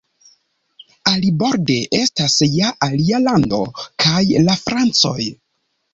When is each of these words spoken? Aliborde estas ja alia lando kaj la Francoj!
Aliborde 1.11 1.75
estas 1.99 2.37
ja 2.53 2.71
alia 2.89 3.21
lando 3.27 3.61
kaj 4.07 4.27
la 4.49 4.57
Francoj! 4.67 5.21